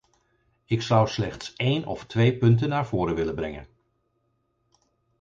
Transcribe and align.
Ik 0.65 0.81
zou 0.81 1.07
slechts 1.07 1.53
een 1.55 1.85
of 1.85 2.05
twee 2.05 2.37
punten 2.37 2.69
naar 2.69 2.87
voren 2.87 3.15
willen 3.15 3.35
brengen. 3.35 3.67